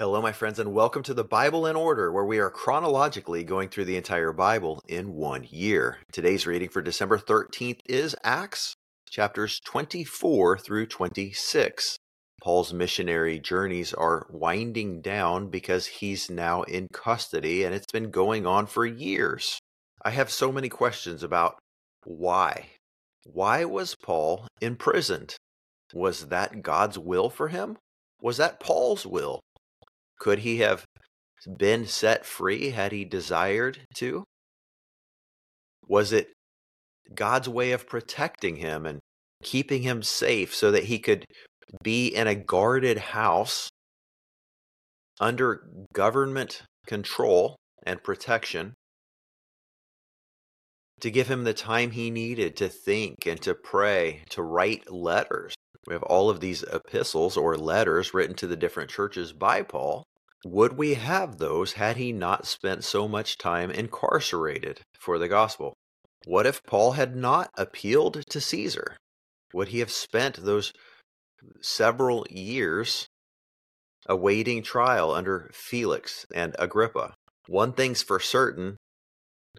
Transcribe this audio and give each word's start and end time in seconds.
Hello, 0.00 0.22
my 0.22 0.30
friends, 0.30 0.60
and 0.60 0.72
welcome 0.72 1.02
to 1.02 1.12
the 1.12 1.24
Bible 1.24 1.66
in 1.66 1.74
Order, 1.74 2.12
where 2.12 2.24
we 2.24 2.38
are 2.38 2.50
chronologically 2.50 3.42
going 3.42 3.68
through 3.68 3.86
the 3.86 3.96
entire 3.96 4.32
Bible 4.32 4.80
in 4.86 5.14
one 5.14 5.44
year. 5.50 5.98
Today's 6.12 6.46
reading 6.46 6.68
for 6.68 6.80
December 6.80 7.18
13th 7.18 7.80
is 7.84 8.14
Acts, 8.22 8.76
chapters 9.10 9.58
24 9.64 10.56
through 10.58 10.86
26. 10.86 11.98
Paul's 12.40 12.72
missionary 12.72 13.40
journeys 13.40 13.92
are 13.92 14.28
winding 14.30 15.00
down 15.00 15.50
because 15.50 15.86
he's 15.86 16.30
now 16.30 16.62
in 16.62 16.86
custody, 16.92 17.64
and 17.64 17.74
it's 17.74 17.90
been 17.92 18.12
going 18.12 18.46
on 18.46 18.66
for 18.66 18.86
years. 18.86 19.58
I 20.04 20.10
have 20.10 20.30
so 20.30 20.52
many 20.52 20.68
questions 20.68 21.24
about 21.24 21.58
why. 22.04 22.66
Why 23.24 23.64
was 23.64 23.96
Paul 23.96 24.46
imprisoned? 24.60 25.34
Was 25.92 26.28
that 26.28 26.62
God's 26.62 27.00
will 27.00 27.30
for 27.30 27.48
him? 27.48 27.78
Was 28.20 28.36
that 28.36 28.60
Paul's 28.60 29.04
will? 29.04 29.40
Could 30.18 30.40
he 30.40 30.58
have 30.58 30.84
been 31.56 31.86
set 31.86 32.26
free 32.26 32.70
had 32.70 32.92
he 32.92 33.04
desired 33.04 33.80
to? 33.96 34.24
Was 35.86 36.12
it 36.12 36.32
God's 37.14 37.48
way 37.48 37.72
of 37.72 37.86
protecting 37.86 38.56
him 38.56 38.84
and 38.84 38.98
keeping 39.42 39.82
him 39.82 40.02
safe 40.02 40.54
so 40.54 40.70
that 40.70 40.84
he 40.84 40.98
could 40.98 41.24
be 41.82 42.08
in 42.08 42.26
a 42.26 42.34
guarded 42.34 42.98
house 42.98 43.68
under 45.20 45.66
government 45.92 46.62
control 46.86 47.56
and 47.84 48.02
protection 48.02 48.74
to 51.00 51.10
give 51.10 51.28
him 51.28 51.44
the 51.44 51.54
time 51.54 51.92
he 51.92 52.10
needed 52.10 52.56
to 52.56 52.68
think 52.68 53.26
and 53.26 53.40
to 53.42 53.54
pray, 53.54 54.22
to 54.30 54.42
write 54.42 54.90
letters. 54.90 55.54
We 55.86 55.94
have 55.94 56.02
all 56.02 56.28
of 56.28 56.40
these 56.40 56.64
epistles 56.64 57.36
or 57.36 57.56
letters 57.56 58.12
written 58.12 58.34
to 58.36 58.46
the 58.46 58.56
different 58.56 58.90
churches 58.90 59.32
by 59.32 59.62
Paul. 59.62 60.04
Would 60.44 60.74
we 60.74 60.94
have 60.94 61.38
those 61.38 61.72
had 61.72 61.96
he 61.96 62.12
not 62.12 62.46
spent 62.46 62.84
so 62.84 63.08
much 63.08 63.38
time 63.38 63.70
incarcerated 63.70 64.80
for 64.98 65.18
the 65.18 65.28
gospel? 65.28 65.74
What 66.26 66.46
if 66.46 66.62
Paul 66.62 66.92
had 66.92 67.16
not 67.16 67.50
appealed 67.56 68.22
to 68.30 68.40
Caesar? 68.40 68.96
Would 69.52 69.68
he 69.68 69.80
have 69.80 69.90
spent 69.90 70.44
those 70.44 70.72
several 71.60 72.26
years 72.30 73.08
awaiting 74.06 74.62
trial 74.62 75.10
under 75.10 75.50
Felix 75.52 76.26
and 76.32 76.54
Agrippa? 76.58 77.14
One 77.46 77.72
thing's 77.72 78.02
for 78.02 78.20
certain 78.20 78.76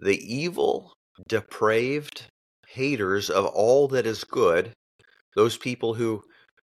the 0.02 0.17
evil, 0.17 0.93
depraved 1.27 2.27
haters 2.67 3.30
of 3.30 3.45
all 3.47 3.88
that 3.89 4.05
is 4.05 4.23
good, 4.23 4.71
those 5.36 5.58
people 5.58 5.95
who 5.95 6.23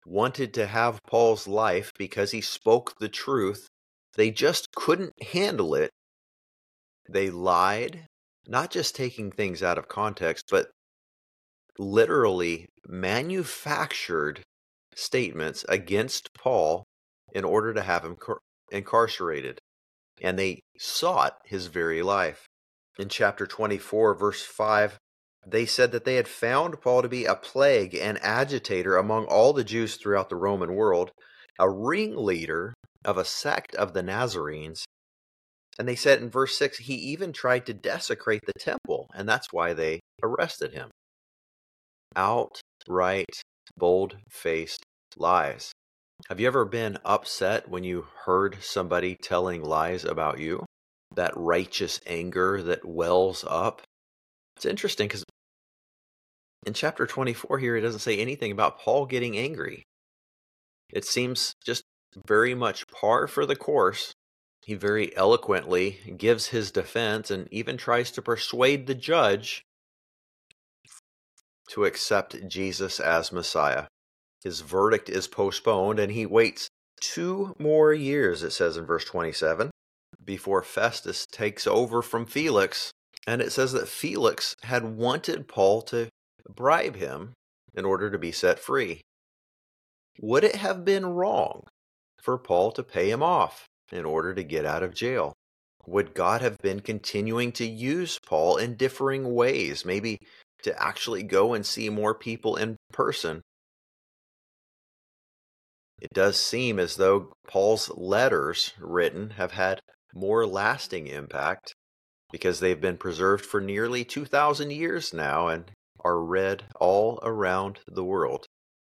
wanted 0.05 0.53
to 0.55 0.65
have 0.65 0.99
Paul's 1.07 1.47
life 1.47 1.91
because 1.97 2.31
he 2.31 2.41
spoke 2.41 2.95
the 2.99 3.09
truth, 3.09 3.67
they 4.15 4.31
just 4.31 4.73
couldn't 4.75 5.13
handle 5.33 5.75
it. 5.75 5.91
They 7.09 7.29
lied, 7.29 8.07
not 8.47 8.71
just 8.71 8.95
taking 8.95 9.31
things 9.31 9.63
out 9.63 9.77
of 9.77 9.87
context, 9.87 10.45
but 10.49 10.69
literally 11.77 12.67
manufactured 12.87 14.41
statements 14.95 15.65
against 15.69 16.33
Paul 16.33 16.83
in 17.33 17.43
order 17.45 17.73
to 17.73 17.81
have 17.81 18.03
him 18.03 18.17
incarcerated. 18.71 19.59
And 20.21 20.37
they 20.37 20.61
sought 20.77 21.37
his 21.45 21.67
very 21.67 22.03
life. 22.03 22.45
In 22.99 23.09
chapter 23.09 23.47
24, 23.47 24.15
verse 24.15 24.43
5, 24.43 24.97
they 25.47 25.65
said 25.65 25.91
that 25.91 26.05
they 26.05 26.15
had 26.15 26.27
found 26.27 26.81
Paul 26.81 27.01
to 27.01 27.09
be 27.09 27.25
a 27.25 27.35
plague 27.35 27.95
and 27.95 28.21
agitator 28.21 28.97
among 28.97 29.25
all 29.25 29.53
the 29.53 29.63
Jews 29.63 29.95
throughout 29.95 30.29
the 30.29 30.35
Roman 30.35 30.75
world, 30.75 31.11
a 31.57 31.69
ringleader 31.69 32.73
of 33.05 33.17
a 33.17 33.25
sect 33.25 33.75
of 33.75 33.93
the 33.93 34.03
Nazarenes. 34.03 34.85
And 35.79 35.87
they 35.87 35.95
said 35.95 36.21
in 36.21 36.29
verse 36.29 36.57
6, 36.57 36.79
he 36.79 36.95
even 36.95 37.33
tried 37.33 37.65
to 37.65 37.73
desecrate 37.73 38.41
the 38.45 38.59
temple, 38.59 39.09
and 39.13 39.27
that's 39.27 39.47
why 39.51 39.73
they 39.73 40.01
arrested 40.21 40.73
him. 40.73 40.89
Outright, 42.15 43.41
bold 43.77 44.17
faced 44.29 44.83
lies. 45.17 45.71
Have 46.29 46.39
you 46.39 46.47
ever 46.47 46.65
been 46.65 46.97
upset 47.03 47.69
when 47.69 47.83
you 47.83 48.05
heard 48.25 48.57
somebody 48.61 49.15
telling 49.23 49.63
lies 49.63 50.05
about 50.05 50.39
you? 50.39 50.65
That 51.15 51.33
righteous 51.35 51.99
anger 52.05 52.61
that 52.61 52.85
wells 52.85 53.43
up? 53.47 53.81
It's 54.55 54.65
interesting 54.65 55.07
because 55.07 55.23
in 56.65 56.73
chapter 56.73 57.07
24 57.07 57.57
here, 57.57 57.75
it 57.75 57.81
doesn't 57.81 58.01
say 58.01 58.17
anything 58.17 58.51
about 58.51 58.79
Paul 58.79 59.07
getting 59.07 59.37
angry. 59.37 59.83
It 60.93 61.05
seems 61.05 61.53
just 61.65 61.83
very 62.25 62.53
much 62.53 62.87
par 62.87 63.27
for 63.27 63.45
the 63.45 63.55
course. 63.55 64.13
He 64.65 64.75
very 64.75 65.15
eloquently 65.15 65.99
gives 66.17 66.47
his 66.47 66.71
defense 66.71 67.31
and 67.31 67.47
even 67.51 67.77
tries 67.77 68.11
to 68.11 68.21
persuade 68.21 68.87
the 68.87 68.95
judge 68.95 69.63
to 71.69 71.85
accept 71.85 72.47
Jesus 72.47 72.99
as 72.99 73.31
Messiah. 73.31 73.87
His 74.43 74.61
verdict 74.61 75.09
is 75.09 75.27
postponed 75.27 75.99
and 75.99 76.11
he 76.11 76.25
waits 76.25 76.67
two 76.99 77.55
more 77.57 77.93
years, 77.93 78.43
it 78.43 78.51
says 78.51 78.77
in 78.77 78.85
verse 78.85 79.05
27, 79.05 79.71
before 80.23 80.61
Festus 80.61 81.25
takes 81.25 81.65
over 81.65 82.01
from 82.01 82.25
Felix. 82.25 82.91
And 83.25 83.41
it 83.41 83.51
says 83.51 83.71
that 83.73 83.87
Felix 83.87 84.55
had 84.63 84.83
wanted 84.83 85.47
Paul 85.47 85.81
to 85.83 86.09
bribe 86.49 86.95
him 86.95 87.33
in 87.73 87.85
order 87.85 88.09
to 88.09 88.17
be 88.17 88.31
set 88.31 88.59
free. 88.59 89.01
Would 90.19 90.43
it 90.43 90.55
have 90.55 90.83
been 90.83 91.05
wrong 91.05 91.63
for 92.21 92.37
Paul 92.37 92.71
to 92.73 92.83
pay 92.83 93.09
him 93.09 93.23
off 93.23 93.65
in 93.91 94.05
order 94.05 94.33
to 94.33 94.43
get 94.43 94.65
out 94.65 94.83
of 94.83 94.93
jail? 94.93 95.33
Would 95.87 96.13
God 96.13 96.41
have 96.41 96.57
been 96.59 96.79
continuing 96.79 97.51
to 97.53 97.65
use 97.65 98.19
Paul 98.25 98.57
in 98.57 98.75
differing 98.75 99.33
ways, 99.33 99.83
maybe 99.83 100.19
to 100.63 100.81
actually 100.81 101.23
go 101.23 101.53
and 101.53 101.65
see 101.65 101.89
more 101.89 102.13
people 102.13 102.55
in 102.55 102.77
person? 102.93 103.41
It 105.99 106.09
does 106.13 106.39
seem 106.39 106.79
as 106.79 106.95
though 106.95 107.33
Paul's 107.47 107.89
letters 107.89 108.73
written 108.79 109.31
have 109.31 109.51
had 109.51 109.79
more 110.13 110.45
lasting 110.45 111.07
impact 111.07 111.73
because 112.31 112.59
they've 112.59 112.81
been 112.81 112.97
preserved 112.97 113.45
for 113.45 113.61
nearly 113.61 114.03
2,000 114.03 114.71
years 114.71 115.13
now 115.13 115.47
and 115.47 115.71
are 116.03 116.19
read 116.19 116.63
all 116.79 117.19
around 117.23 117.79
the 117.87 118.03
world. 118.03 118.45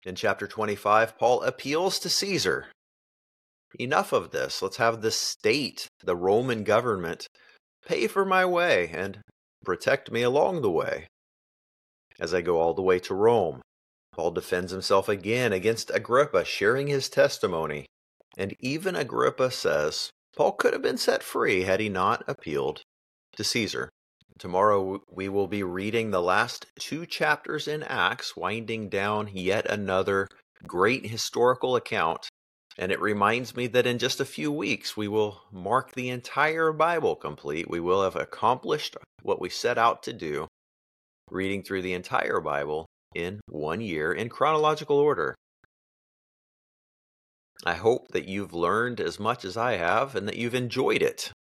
In 0.05 0.15
chapter 0.15 0.47
25, 0.47 1.19
Paul 1.19 1.43
appeals 1.43 1.99
to 2.01 2.09
Caesar 2.09 2.67
enough 3.78 4.12
of 4.12 4.31
this. 4.31 4.62
Let's 4.62 4.77
have 4.77 5.03
the 5.03 5.10
state, 5.10 5.88
the 6.03 6.16
Roman 6.16 6.65
government, 6.65 7.27
pay 7.87 8.06
for 8.06 8.25
my 8.25 8.44
way 8.44 8.91
and 8.93 9.21
protect 9.65 10.10
me 10.10 10.22
along 10.22 10.62
the 10.62 10.71
way. 10.71 11.06
As 12.19 12.32
I 12.32 12.41
go 12.41 12.60
all 12.60 12.75
the 12.75 12.82
way 12.82 12.99
to 13.00 13.15
Rome, 13.15 13.60
Paul 14.12 14.31
defends 14.31 14.72
himself 14.72 15.09
again 15.09 15.53
against 15.53 15.91
Agrippa, 15.91 16.44
sharing 16.44 16.87
his 16.87 17.09
testimony. 17.09 17.87
And 18.38 18.54
even 18.60 18.97
Agrippa 18.97 19.50
says 19.50 20.10
Paul 20.37 20.53
could 20.53 20.72
have 20.72 20.83
been 20.83 20.98
set 20.98 21.22
free 21.22 21.62
had 21.62 21.81
he 21.81 21.88
not 21.88 22.25
appealed 22.27 22.83
to 23.37 23.44
Caesar. 23.44 23.91
Tomorrow 24.38 25.00
we 25.10 25.28
will 25.28 25.48
be 25.48 25.62
reading 25.62 26.10
the 26.10 26.22
last 26.22 26.66
two 26.78 27.06
chapters 27.06 27.66
in 27.66 27.83
Acts, 27.83 28.37
winding 28.37 28.88
down 28.88 29.31
yet 29.33 29.65
another 29.71 30.28
great 30.66 31.06
historical 31.06 31.77
account 31.77 32.28
and 32.79 32.93
it 32.93 33.01
reminds 33.01 33.57
me 33.57 33.67
that 33.69 33.87
in 33.87 33.99
just 33.99 34.21
a 34.21 34.27
few 34.27 34.53
weeks, 34.53 34.97
we 34.97 35.09
will 35.09 35.43
mark 35.51 35.93
the 35.93 36.11
entire 36.11 36.73
Bible 36.73 37.17
complete. 37.17 37.71
We 37.71 37.81
will 37.81 38.03
have 38.03 38.17
accomplished 38.17 38.97
what 39.23 39.41
we 39.41 39.49
set 39.49 39.79
out 39.79 40.03
to 40.05 40.13
do, 40.13 40.47
reading 41.31 41.63
through 41.63 41.83
the 41.83 41.95
entire 41.95 42.41
Bible 42.41 42.87
in 43.15 43.41
one 43.49 43.81
year 43.81 44.13
in 44.13 44.29
chronological 44.29 44.99
order. 44.99 45.35
I 47.65 47.75
hope 47.75 48.09
that 48.09 48.29
you've 48.29 48.53
learned 48.53 49.01
as 49.01 49.19
much 49.19 49.45
as 49.45 49.57
I 49.57 49.77
have 49.77 50.15
and 50.15 50.29
that 50.29 50.37
you've 50.37 50.55
enjoyed 50.55 51.01
it. 51.01 51.33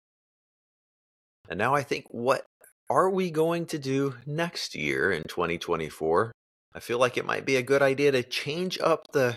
And 1.50 1.60
now 1.60 1.76
I 1.76 1.84
think, 1.84 2.06
what 2.10 2.46
are 2.90 3.10
we 3.10 3.30
going 3.30 3.66
to 3.68 3.78
do 3.78 4.16
next 4.26 4.74
year 4.74 5.12
in 5.12 5.24
2024? 5.24 6.31
I 6.74 6.80
feel 6.80 6.98
like 6.98 7.18
it 7.18 7.26
might 7.26 7.46
be 7.46 7.58
a 7.58 7.62
good 7.62 7.81
idea 7.81 8.12
to 8.14 8.24
change 8.24 8.80
up 8.80 9.06
the 9.12 9.36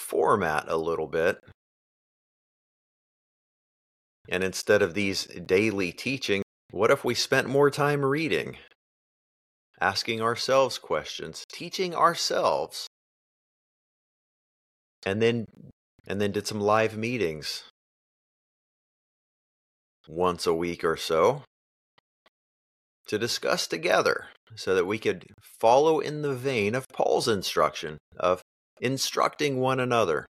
format 0.00 0.64
a 0.68 0.76
little 0.76 1.06
bit. 1.06 1.38
And 4.28 4.42
instead 4.42 4.82
of 4.82 4.94
these 4.94 5.24
daily 5.24 5.92
teaching, 5.92 6.42
what 6.70 6.90
if 6.90 7.04
we 7.04 7.14
spent 7.14 7.48
more 7.48 7.70
time 7.70 8.04
reading, 8.04 8.56
asking 9.80 10.20
ourselves 10.20 10.78
questions, 10.78 11.44
teaching 11.52 11.94
ourselves, 11.94 12.86
and 15.04 15.20
then 15.20 15.46
and 16.06 16.20
then 16.20 16.32
did 16.32 16.46
some 16.46 16.60
live 16.60 16.96
meetings. 16.96 17.64
Once 20.08 20.46
a 20.46 20.54
week 20.54 20.82
or 20.82 20.96
so. 20.96 21.42
To 23.08 23.18
discuss 23.18 23.66
together 23.66 24.28
so 24.54 24.74
that 24.74 24.86
we 24.86 24.98
could 24.98 25.26
follow 25.40 26.00
in 26.00 26.22
the 26.22 26.34
vein 26.34 26.74
of 26.74 26.86
Paul's 26.92 27.28
instruction 27.28 27.98
of 28.16 28.40
instructing 28.80 29.58
one 29.58 29.78
another. 29.78 30.26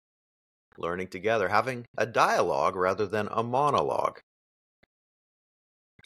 learning 0.78 1.08
together, 1.08 1.50
having 1.50 1.86
a 1.98 2.06
dialogue 2.06 2.76
rather 2.76 3.06
than 3.06 3.28
a 3.32 3.44
monologue. 3.44 4.20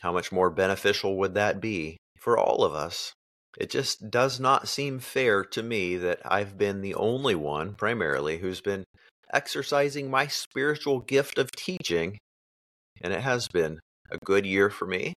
How 0.01 0.11
much 0.11 0.31
more 0.31 0.49
beneficial 0.49 1.17
would 1.17 1.35
that 1.35 1.61
be 1.61 1.97
for 2.19 2.37
all 2.37 2.63
of 2.63 2.73
us? 2.73 3.13
It 3.57 3.69
just 3.69 4.09
does 4.09 4.39
not 4.39 4.67
seem 4.67 4.99
fair 4.99 5.45
to 5.45 5.61
me 5.61 5.95
that 5.97 6.19
I've 6.25 6.57
been 6.57 6.81
the 6.81 6.95
only 6.95 7.35
one, 7.35 7.75
primarily, 7.75 8.39
who's 8.39 8.61
been 8.61 8.83
exercising 9.31 10.09
my 10.09 10.27
spiritual 10.27 10.99
gift 10.99 11.37
of 11.37 11.51
teaching, 11.51 12.17
and 13.01 13.13
it 13.13 13.21
has 13.21 13.47
been 13.47 13.79
a 14.09 14.17
good 14.25 14.45
year 14.45 14.69
for 14.71 14.87
me. 14.87 15.13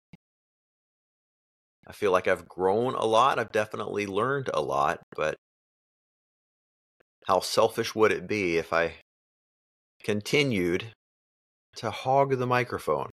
I 1.86 1.94
feel 1.94 2.12
like 2.12 2.28
I've 2.28 2.48
grown 2.48 2.96
a 2.96 3.06
lot. 3.06 3.38
I've 3.38 3.52
definitely 3.52 4.08
learned 4.08 4.50
a 4.54 4.62
lot, 4.62 5.02
but 5.16 5.36
how 7.28 7.40
selfish 7.40 7.96
would 7.96 8.12
it 8.12 8.28
be 8.28 8.58
if 8.58 8.74
I 8.74 8.96
continued 10.04 10.88
to 11.78 11.92
hog 11.92 12.38
the 12.38 12.48
microphone? 12.48 13.10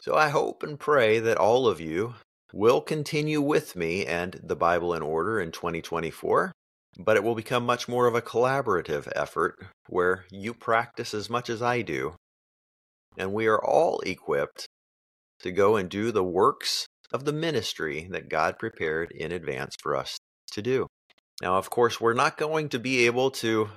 So 0.00 0.14
I 0.14 0.28
hope 0.28 0.62
and 0.62 0.78
pray 0.78 1.18
that 1.20 1.38
all 1.38 1.66
of 1.66 1.80
you 1.80 2.14
will 2.52 2.80
continue 2.80 3.40
with 3.40 3.74
me 3.74 4.04
and 4.04 4.40
the 4.42 4.56
Bible 4.56 4.94
in 4.94 5.02
Order 5.02 5.40
in 5.40 5.50
2024, 5.50 6.52
but 6.98 7.16
it 7.16 7.24
will 7.24 7.34
become 7.34 7.64
much 7.64 7.88
more 7.88 8.06
of 8.06 8.14
a 8.14 8.22
collaborative 8.22 9.10
effort 9.16 9.56
where 9.88 10.24
you 10.30 10.54
practice 10.54 11.14
as 11.14 11.30
much 11.30 11.48
as 11.48 11.62
I 11.62 11.82
do, 11.82 12.14
and 13.16 13.32
we 13.32 13.46
are 13.46 13.62
all 13.62 14.00
equipped 14.00 14.66
to 15.40 15.52
go 15.52 15.76
and 15.76 15.88
do 15.88 16.12
the 16.12 16.24
works 16.24 16.86
of 17.12 17.24
the 17.24 17.32
ministry 17.32 18.08
that 18.10 18.28
God 18.28 18.58
prepared 18.58 19.10
in 19.12 19.32
advance 19.32 19.74
for 19.80 19.96
us 19.96 20.18
to 20.52 20.62
do. 20.62 20.86
Now, 21.42 21.56
of 21.56 21.70
course, 21.70 22.00
we're 22.00 22.14
not 22.14 22.36
going 22.36 22.68
to 22.70 22.78
be 22.78 23.06
able 23.06 23.30
to 23.32 23.68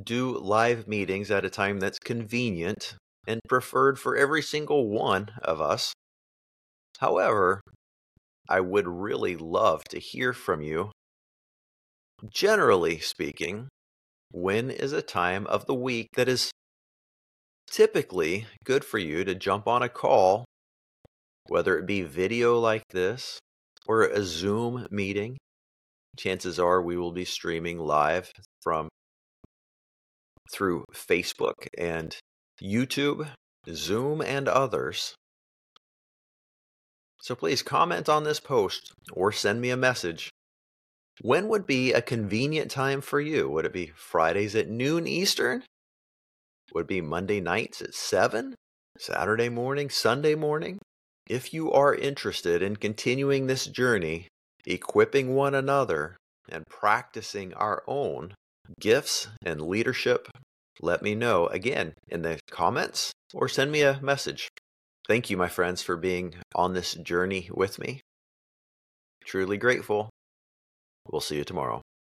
do 0.00 0.38
live 0.38 0.86
meetings 0.86 1.30
at 1.30 1.44
a 1.44 1.50
time 1.50 1.80
that's 1.80 1.98
convenient 1.98 2.96
and 3.26 3.40
preferred 3.48 3.98
for 3.98 4.16
every 4.16 4.42
single 4.42 4.88
one 4.88 5.30
of 5.42 5.60
us. 5.60 5.92
However, 6.98 7.60
I 8.48 8.60
would 8.60 8.86
really 8.86 9.36
love 9.36 9.82
to 9.90 9.98
hear 9.98 10.32
from 10.32 10.62
you. 10.62 10.92
Generally 12.28 13.00
speaking, 13.00 13.68
when 14.30 14.70
is 14.70 14.92
a 14.92 15.02
time 15.02 15.46
of 15.48 15.66
the 15.66 15.74
week 15.74 16.08
that 16.14 16.28
is 16.28 16.50
typically 17.70 18.46
good 18.64 18.84
for 18.84 18.98
you 18.98 19.24
to 19.24 19.34
jump 19.34 19.66
on 19.66 19.82
a 19.82 19.88
call, 19.88 20.44
whether 21.48 21.76
it 21.78 21.86
be 21.86 22.02
video 22.02 22.58
like 22.58 22.84
this 22.90 23.38
or 23.86 24.02
a 24.02 24.22
Zoom 24.22 24.86
meeting? 24.90 25.36
Chances 26.16 26.58
are 26.58 26.80
we 26.82 26.96
will 26.96 27.12
be 27.12 27.24
streaming 27.24 27.78
live 27.78 28.32
from 28.62 28.88
through 30.52 30.84
Facebook 30.94 31.66
and 31.76 32.16
YouTube, 32.62 33.28
Zoom, 33.68 34.22
and 34.22 34.48
others. 34.48 35.14
So 37.20 37.34
please 37.34 37.62
comment 37.62 38.08
on 38.08 38.24
this 38.24 38.40
post 38.40 38.92
or 39.12 39.32
send 39.32 39.60
me 39.60 39.70
a 39.70 39.76
message. 39.76 40.30
When 41.22 41.48
would 41.48 41.66
be 41.66 41.92
a 41.92 42.02
convenient 42.02 42.70
time 42.70 43.00
for 43.00 43.20
you? 43.20 43.48
Would 43.48 43.64
it 43.64 43.72
be 43.72 43.92
Fridays 43.96 44.54
at 44.54 44.68
noon 44.68 45.06
Eastern? 45.06 45.64
Would 46.72 46.82
it 46.82 46.88
be 46.88 47.00
Monday 47.00 47.40
nights 47.40 47.82
at 47.82 47.94
7? 47.94 48.54
Saturday 48.98 49.48
morning? 49.48 49.90
Sunday 49.90 50.34
morning? 50.34 50.78
If 51.28 51.52
you 51.52 51.72
are 51.72 51.94
interested 51.94 52.62
in 52.62 52.76
continuing 52.76 53.46
this 53.46 53.66
journey, 53.66 54.28
equipping 54.66 55.34
one 55.34 55.54
another, 55.54 56.16
and 56.48 56.66
practicing 56.66 57.54
our 57.54 57.82
own 57.86 58.34
gifts 58.80 59.28
and 59.44 59.60
leadership, 59.60 60.28
let 60.80 61.02
me 61.02 61.14
know 61.14 61.46
again 61.48 61.94
in 62.08 62.22
the 62.22 62.38
comments 62.50 63.12
or 63.34 63.48
send 63.48 63.72
me 63.72 63.82
a 63.82 64.00
message. 64.02 64.48
Thank 65.08 65.30
you, 65.30 65.36
my 65.36 65.48
friends, 65.48 65.82
for 65.82 65.96
being 65.96 66.34
on 66.54 66.74
this 66.74 66.94
journey 66.94 67.48
with 67.52 67.78
me. 67.78 68.00
Truly 69.24 69.56
grateful. 69.56 70.10
We'll 71.10 71.20
see 71.20 71.36
you 71.36 71.44
tomorrow. 71.44 71.82